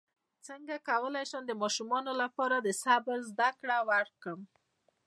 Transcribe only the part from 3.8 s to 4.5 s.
ورکړم